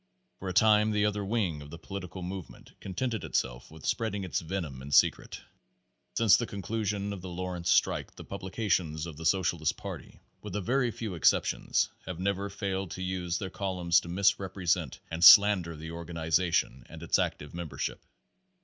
[0.39, 4.39] For a time the other wing of the political movement contented itself with spreading its
[4.41, 5.39] venom in secret.
[6.15, 10.55] Since the conclusion of the Lawrence strike the publica tions of the Socialist Party (with
[10.55, 14.99] a very few excep tions) have never failed to use their columns to mis represent
[15.11, 18.03] and slander the organization and its active membership.